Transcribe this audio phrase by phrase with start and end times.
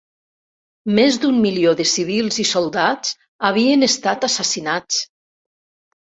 [0.99, 3.11] Més d'un milió de civils i soldats
[3.49, 5.03] havien estat assassinats.